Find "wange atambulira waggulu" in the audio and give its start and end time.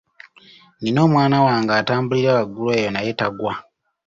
1.45-2.69